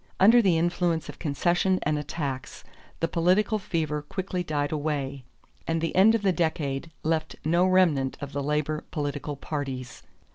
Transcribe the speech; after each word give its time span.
Under 0.19 0.41
the 0.41 0.57
influence 0.57 1.09
of 1.09 1.19
concessions 1.19 1.77
and 1.83 1.99
attacks 1.99 2.63
the 3.01 3.07
political 3.07 3.59
fever 3.59 4.01
quickly 4.01 4.41
died 4.43 4.71
away, 4.71 5.25
and 5.67 5.79
the 5.79 5.95
end 5.95 6.15
of 6.15 6.23
the 6.23 6.33
decade 6.33 6.89
left 7.03 7.35
no 7.45 7.67
remnant 7.67 8.17
of 8.19 8.31
the 8.33 8.41
labor 8.41 8.83
political 8.89 9.35
parties. 9.35 10.01